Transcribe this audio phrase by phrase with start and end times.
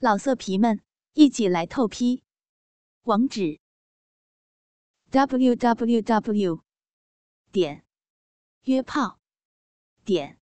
[0.00, 0.80] 老色皮们，
[1.14, 2.22] 一起来透批！
[3.02, 3.58] 网址
[5.10, 6.62] ：w w w
[7.50, 7.84] 点
[8.62, 9.18] 约炮
[10.04, 10.38] 点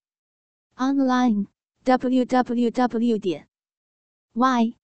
[0.75, 1.47] online
[1.85, 3.49] w w w 点
[4.35, 4.77] y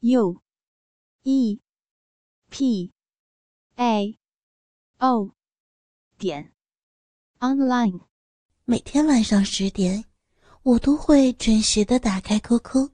[0.00, 0.42] u
[1.22, 1.60] e
[2.50, 2.92] p
[3.76, 4.18] a
[4.98, 5.30] o
[6.18, 6.52] 点
[7.38, 8.00] online。
[8.64, 10.04] 每天晚上十点，
[10.64, 12.93] 我都会准时的打开 QQ。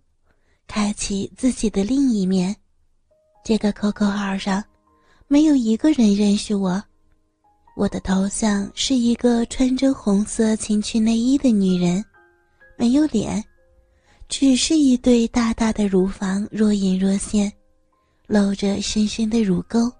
[0.71, 2.55] 开启自己的另一面，
[3.45, 4.63] 这个 QQ 号上
[5.27, 6.81] 没有一个人认识我。
[7.75, 12.05] 我的头像是一个穿着红色情趣内衣的女人，
[12.79, 13.45] 没有脸，
[14.29, 17.53] 只是一对大大的乳房若隐若现，
[18.29, 19.91] 露着深深的乳沟。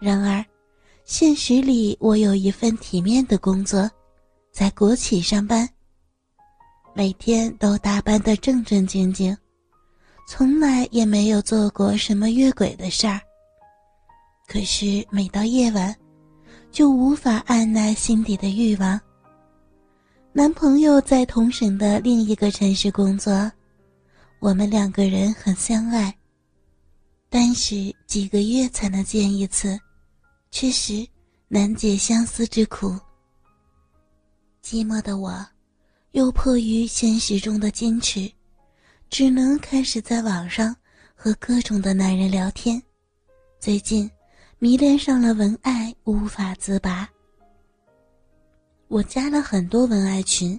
[0.00, 0.44] 然而，
[1.04, 3.88] 现实里我有一份体面的工作，
[4.50, 5.68] 在国企上班，
[6.96, 9.36] 每天都打扮得正正经经。
[10.26, 13.20] 从来也没有做过什么越轨的事儿。
[14.46, 15.94] 可是每到夜晚，
[16.70, 19.00] 就无法按捺心底的欲望。
[20.32, 23.50] 男朋友在同省的另一个城市工作，
[24.40, 26.14] 我们两个人很相爱，
[27.30, 29.78] 但是几个月才能见一次，
[30.50, 31.06] 确实
[31.48, 32.98] 难解相思之苦。
[34.62, 35.46] 寂寞的我，
[36.12, 38.30] 又迫于现实中的矜持。
[39.14, 40.74] 只能开始在网上
[41.14, 42.82] 和各种的男人聊天，
[43.60, 44.10] 最近
[44.58, 47.08] 迷恋上了文爱，无法自拔。
[48.88, 50.58] 我加了很多文爱群，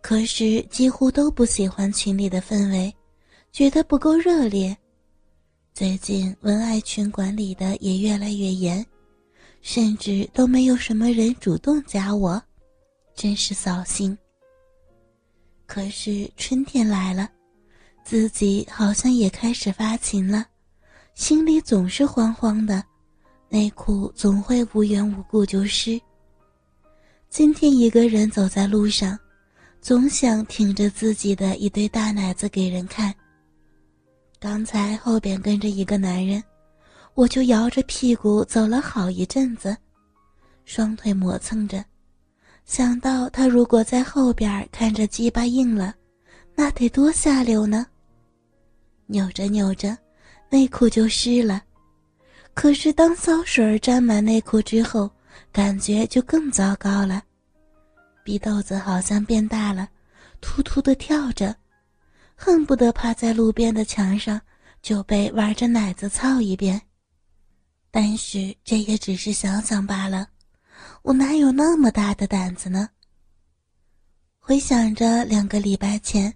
[0.00, 2.94] 可是几乎都不喜欢群里的氛围，
[3.50, 4.76] 觉得不够热烈。
[5.74, 8.86] 最近文爱群管理的也越来越严，
[9.60, 12.40] 甚至都没有什么人主动加我，
[13.16, 14.16] 真是扫兴。
[15.66, 17.28] 可是春天来了。
[18.12, 20.44] 自己好像也开始发情了，
[21.14, 22.84] 心里总是慌慌的，
[23.48, 25.98] 内裤总会无缘无故就湿。
[27.30, 29.18] 今天一个人走在路上，
[29.80, 33.14] 总想挺着自己的一对大奶子给人看。
[34.38, 36.44] 刚才后边跟着一个男人，
[37.14, 39.74] 我就摇着屁股走了好一阵子，
[40.66, 41.82] 双腿磨蹭着，
[42.66, 45.94] 想到他如果在后边看着鸡巴硬了，
[46.54, 47.86] 那得多下流呢。
[49.06, 49.96] 扭着扭着，
[50.50, 51.62] 内裤就湿了。
[52.54, 55.10] 可是当骚水沾满内裤之后，
[55.50, 57.22] 感觉就更糟糕了。
[58.24, 59.88] 鼻豆子好像变大了，
[60.40, 61.56] 突突的跳着，
[62.34, 64.40] 恨不得趴在路边的墙上
[64.82, 66.80] 就被玩着奶子操一遍。
[67.90, 70.28] 但是这也只是想想罢了，
[71.02, 72.88] 我哪有那么大的胆子呢？
[74.38, 76.32] 回想着两个礼拜前。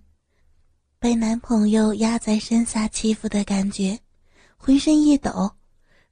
[1.06, 3.96] 被男朋友压在身下欺负的感觉，
[4.56, 5.48] 浑身一抖，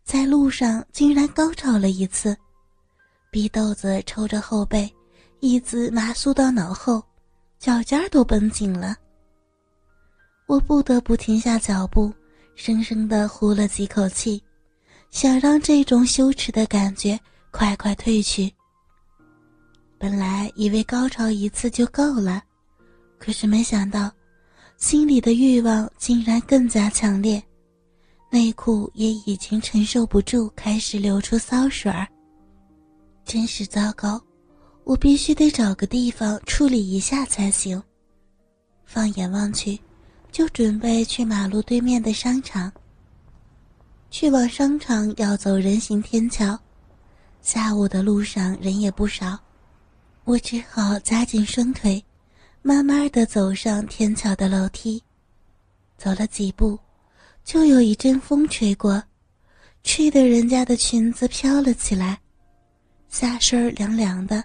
[0.05, 2.37] 在路上竟然高潮了一次，
[3.29, 4.89] 逼豆子抽着后背，
[5.41, 7.03] 一直麻酥到脑后，
[7.59, 8.95] 脚尖都绷紧了。
[10.47, 12.15] 我不得不停下脚步，
[12.55, 14.41] 深深的呼了几口气，
[15.11, 17.19] 想让这种羞耻的感觉
[17.51, 18.49] 快快退去。
[19.99, 22.45] 本来以为高潮一次就够了，
[23.19, 24.09] 可是没想到。
[24.77, 27.43] 心里的欲望竟然更加强烈，
[28.31, 32.07] 内裤也已经承受不住，开始流出骚水儿。
[33.25, 34.23] 真是糟糕，
[34.85, 37.83] 我必须得找个地方处理一下才行。
[38.85, 39.81] 放眼望去，
[40.31, 42.71] 就准备去马路对面的商场。
[44.11, 46.59] 去往商场要走人行天桥，
[47.41, 49.39] 下午的路上人也不少，
[50.25, 52.05] 我只好夹紧双腿。
[52.67, 55.03] 慢慢的走上天桥的楼梯，
[55.99, 56.79] 走了几步，
[57.45, 59.03] 就有一阵风吹过，
[59.83, 62.19] 吹得人家的裙子飘了起来，
[63.11, 64.43] 下身凉凉的，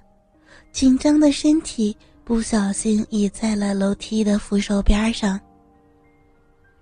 [0.73, 5.39] 紧张的身体不小心倚在了楼梯的扶手边上。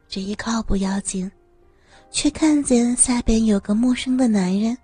[0.09, 1.31] 这一靠不要紧，
[2.09, 4.75] 却看见下边有个陌生的男人，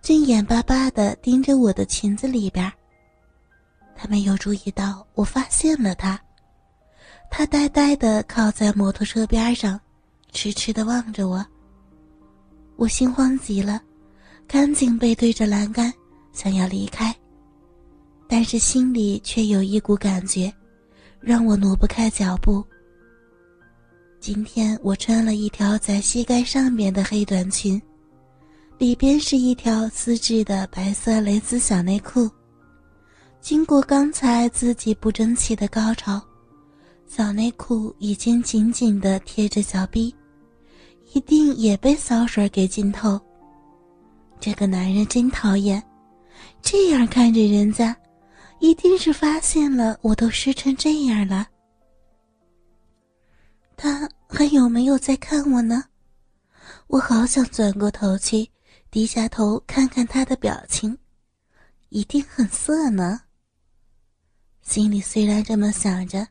[0.00, 2.72] 正眼巴巴的盯着我的裙子里边。
[3.96, 6.20] 他没有注意到我发现了他，
[7.30, 9.80] 他呆呆的靠在摩托车边上，
[10.32, 11.44] 痴痴的望着我。
[12.76, 13.80] 我心慌极了，
[14.46, 15.90] 赶紧背对着栏杆，
[16.32, 17.14] 想要离开，
[18.28, 20.52] 但是心里却有一股感觉，
[21.18, 22.62] 让我挪不开脚步。
[24.20, 27.80] 今天我穿了一条在膝盖上面的黑短裙，
[28.76, 32.30] 里边是一条丝质的白色蕾丝小内裤。
[33.46, 36.20] 经过刚才自己不争气的高潮，
[37.06, 40.12] 小内裤已经紧紧的贴着小臂，
[41.12, 43.20] 一定也被骚水给浸透。
[44.40, 45.80] 这个男人真讨厌，
[46.60, 47.96] 这样看着人家，
[48.58, 51.46] 一定是发现了我都湿成这样了。
[53.76, 55.84] 他还有没有在看我呢？
[56.88, 58.50] 我好想转过头去，
[58.90, 60.98] 低下头看看他的表情，
[61.90, 63.20] 一定很色呢。
[64.66, 66.26] 心里虽然这么想着。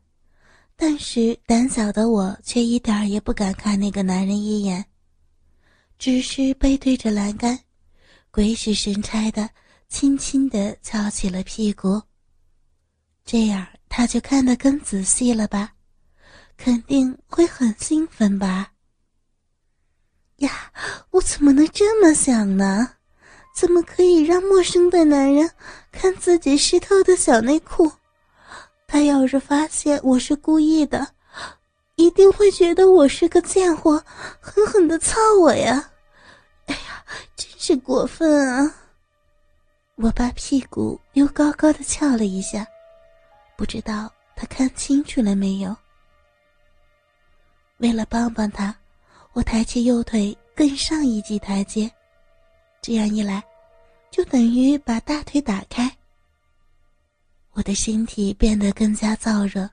[0.76, 4.86] 但是胆小的我却一点儿也不敢看那个男人一眼，
[5.98, 7.58] 只是背对着栏杆，
[8.30, 9.50] 鬼使神差的
[9.88, 12.02] 轻轻的翘起了屁股。
[13.24, 15.72] 这样他就看得更仔细了吧，
[16.58, 18.74] 肯定会很兴奋吧。
[20.40, 20.74] 呀，
[21.12, 22.96] 我怎么能这么想呢？
[23.56, 25.50] 怎么可以让陌生的男人
[25.90, 27.90] 看自己湿透的小内裤？
[28.96, 31.06] 他要是发现我是故意的，
[31.96, 34.02] 一定会觉得我是个贱货，
[34.40, 35.92] 狠狠的操我呀！
[36.68, 37.06] 哎呀，
[37.36, 38.74] 真是过分啊！
[39.96, 42.66] 我把屁股又高高的翘了一下，
[43.58, 45.76] 不知道他看清楚了没有。
[47.80, 48.74] 为了帮帮他，
[49.34, 51.92] 我抬起右腿更上一级台阶，
[52.82, 53.44] 这样一来，
[54.10, 55.94] 就等于把大腿打开。
[57.56, 59.70] 我的身体变得更加燥热，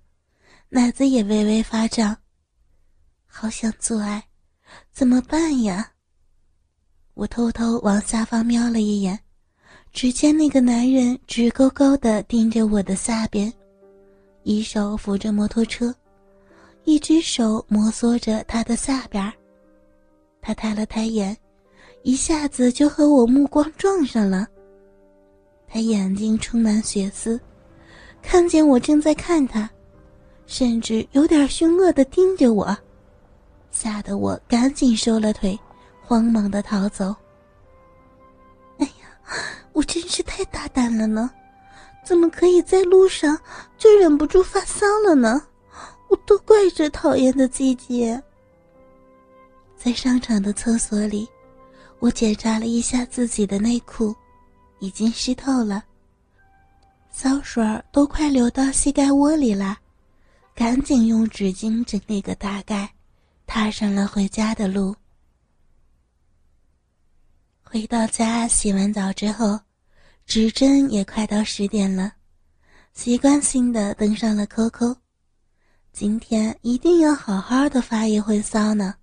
[0.69, 2.17] 奶子也微微发胀，
[3.27, 4.23] 好想做爱，
[4.93, 5.91] 怎么办呀？
[7.15, 9.19] 我偷偷往下方瞄了一眼，
[9.93, 13.53] 只见那个男人直勾勾地盯着我的下边，
[14.45, 15.93] 一手扶着摩托车，
[16.85, 19.33] 一只手摩挲着他的下边。
[20.41, 21.37] 他抬了抬眼，
[22.05, 24.47] 一下子就和我目光撞上了，
[25.67, 27.41] 他眼睛充满血丝。
[28.23, 29.69] 看见我正在看他，
[30.47, 32.77] 甚至有点凶恶的盯着我，
[33.71, 35.59] 吓得我赶紧收了腿，
[36.01, 37.15] 慌忙的逃走。
[38.79, 39.17] 哎呀，
[39.73, 41.31] 我真是太大胆了呢！
[42.05, 43.39] 怎么可以在路上
[43.79, 45.43] 就忍不住发骚了呢？
[46.09, 48.21] 我都怪这讨厌的季节。
[49.77, 51.29] 在商场的厕所里，
[51.99, 54.15] 我检查了一下自己的内裤，
[54.79, 55.85] 已经湿透了。
[57.15, 59.79] 骚水儿都快流到膝盖窝里了，
[60.55, 62.91] 赶紧用纸巾整理个大概，
[63.47, 64.97] 踏上了回家的路。
[67.63, 69.61] 回到家洗完澡之后，
[70.25, 72.15] 指针也快到十点了，
[72.95, 74.97] 习惯性的登上了 QQ。
[75.93, 78.95] 今天一定要好好的发一回骚呢，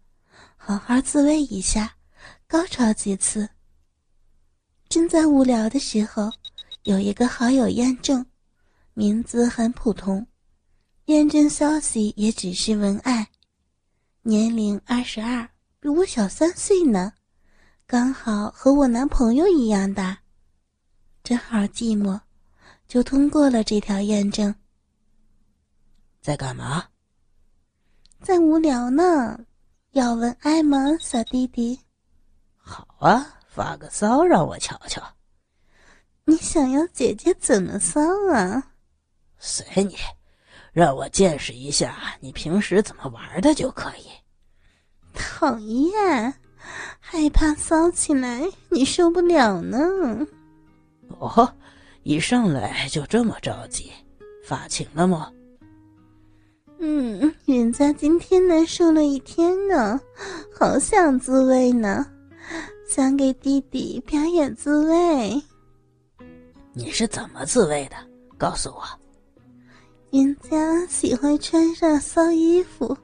[0.57, 1.93] 好好自慰一下，
[2.47, 3.47] 高潮几次。
[4.89, 6.31] 正在无聊的时候。
[6.89, 8.25] 有一个好友验证，
[8.95, 10.25] 名字很普通，
[11.05, 13.27] 验证消息也只是文案，
[14.23, 15.47] 年龄二十二，
[15.79, 17.13] 比我小三岁呢，
[17.85, 20.17] 刚好和我男朋友一样大，
[21.21, 22.19] 正好寂寞，
[22.87, 24.55] 就通过了这条验证。
[26.21, 26.83] 在干嘛？
[28.19, 29.39] 在无聊呢，
[29.91, 31.79] 要文案吗，小弟弟？
[32.55, 34.99] 好啊，发个骚让我瞧瞧。
[36.29, 37.99] 你想要姐姐怎么骚
[38.31, 38.63] 啊？
[39.39, 39.95] 随你，
[40.71, 44.03] 让我见识一下你平时怎么玩的就可以。
[45.15, 46.31] 讨厌，
[46.99, 49.79] 害怕骚起来你受不了呢。
[51.17, 51.51] 哦，
[52.03, 53.91] 一上来就这么着急，
[54.45, 55.31] 发情了吗？
[56.77, 59.99] 嗯，人家今天难受了一天呢，
[60.53, 62.05] 好想自慰呢，
[62.87, 65.41] 想给弟弟表演自慰。
[66.79, 67.97] 你是怎么自慰的？
[68.37, 68.83] 告诉我。
[70.11, 72.97] 人家喜欢穿上骚衣服，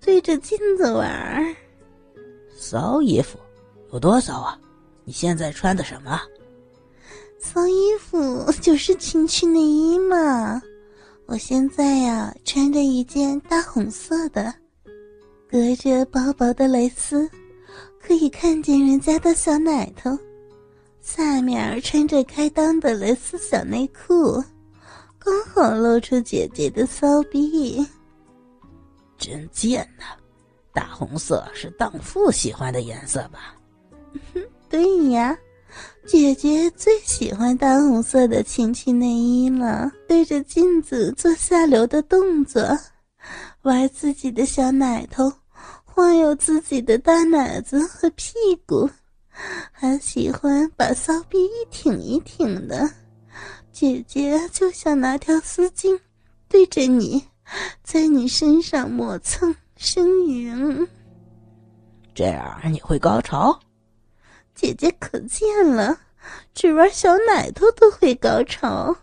[0.00, 1.54] 对着镜子玩儿。
[2.52, 3.38] 骚衣服
[3.92, 4.58] 有多骚啊？
[5.04, 6.20] 你现在穿的什么？
[7.38, 10.60] 骚衣服就是情趣内衣嘛。
[11.26, 14.52] 我现在呀，穿着一件大红色的，
[15.48, 17.30] 隔着薄薄的蕾丝，
[18.00, 20.18] 可以看见人家的小奶头。
[21.02, 24.42] 下面穿着开裆的蕾丝小内裤，
[25.18, 27.84] 刚好露出姐姐的骚逼。
[29.18, 30.04] 真贱呐！
[30.72, 33.56] 大红色是荡妇喜欢的颜色吧？
[34.70, 35.36] 对呀，
[36.06, 39.90] 姐姐最喜欢大红色的情趣内衣了。
[40.06, 42.62] 对着镜子做下流的动作，
[43.62, 45.30] 玩自己的小奶头，
[45.84, 48.32] 晃悠自己的大奶子和屁
[48.64, 48.88] 股。
[49.70, 52.88] 还喜欢把骚逼一挺一挺的，
[53.72, 55.98] 姐姐就想拿条丝巾
[56.48, 57.24] 对着你，
[57.82, 60.88] 在你身上磨蹭呻吟。
[62.14, 63.58] 这样你会高潮？
[64.54, 65.98] 姐姐可贱了，
[66.54, 68.94] 只玩小奶头都会高潮。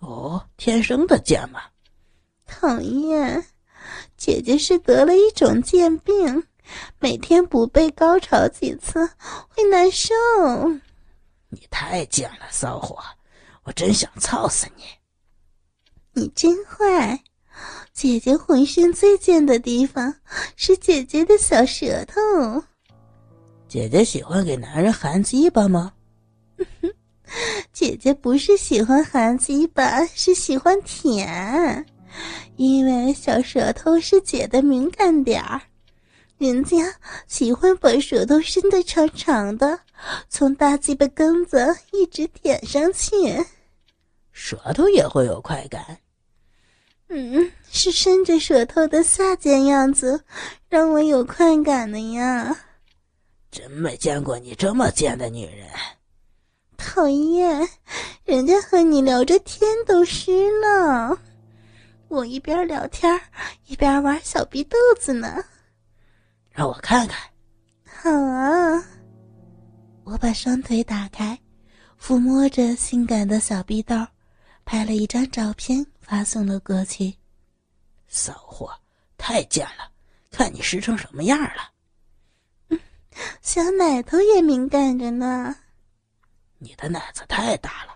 [0.00, 1.60] 哦，天生的贱吗？
[2.46, 3.44] 讨厌，
[4.16, 6.44] 姐姐是得了一种贱病，
[6.98, 9.08] 每天不被高潮几次
[9.48, 10.14] 会难受。
[11.48, 12.98] 你太贱了，骚货！
[13.64, 14.84] 我真想操死你！
[16.12, 17.22] 你真坏！
[17.92, 20.14] 姐姐浑身最贱的地方
[20.56, 22.62] 是姐姐的小舌头。
[23.66, 25.92] 姐姐喜欢给男人含鸡巴吗？
[27.72, 31.84] 姐姐不是喜欢含鸡巴，是喜欢舔，
[32.56, 35.60] 因为小舌头是姐的敏感点儿，
[36.38, 36.76] 人家
[37.26, 39.80] 喜欢把舌头伸得长长的，
[40.28, 43.44] 从大鸡巴根子一直舔上去。
[44.32, 45.98] 舌头也会有快感。
[47.08, 50.24] 嗯，是伸着舌头的下贱样子，
[50.68, 52.54] 让我有快感的呀。
[53.50, 55.66] 真没见过你这么贱的女人！
[56.76, 57.66] 讨厌，
[58.24, 61.18] 人家和你聊着天都湿了，
[62.08, 63.18] 我一边聊天
[63.66, 65.42] 一边玩小逼豆子呢。
[66.56, 67.20] 让我看看。
[67.84, 68.82] 好啊，
[70.04, 71.38] 我把双腿打开，
[72.00, 73.94] 抚摸着性感的小逼豆，
[74.64, 77.14] 拍了一张照片发送了过去。
[78.08, 78.72] 骚货，
[79.18, 79.92] 太贱了！
[80.30, 82.80] 看你湿成什么样了。
[83.42, 85.54] 小奶头也敏感着呢。
[86.58, 87.92] 你的奶子太大了，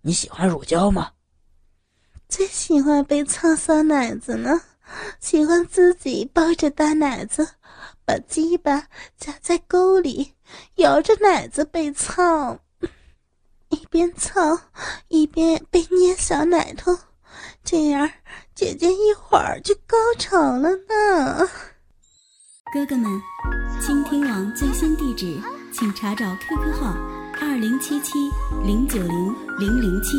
[0.00, 1.12] 你喜欢乳胶吗？
[2.26, 4.58] 最喜欢被操骚奶子呢，
[5.20, 7.46] 喜欢自己抱着大奶子，
[8.08, 8.84] 把鸡巴
[9.18, 10.32] 夹在沟里，
[10.76, 12.58] 摇着奶子被操，
[13.68, 14.58] 一边操
[15.08, 16.96] 一边被捏小奶头，
[17.62, 18.10] 这样
[18.54, 21.46] 姐姐一会儿就高潮了呢。
[22.72, 23.20] 哥哥们，
[23.78, 25.38] 倾听网最新地址，
[25.70, 26.96] 请查找 QQ 号
[27.42, 28.30] 二零七七
[28.64, 30.16] 零九零零零七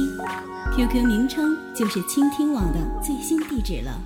[0.76, 4.00] ，QQ 名称就是倾听网的最新地址了。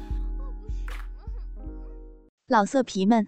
[2.48, 3.28] 老色皮们，